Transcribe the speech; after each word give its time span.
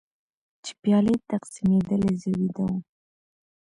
چې 0.63 0.71
پیالې 0.81 1.15
تقسیمېدلې 1.31 2.11
زه 2.21 2.29
ویده 2.39 2.63
وم. 2.67 2.77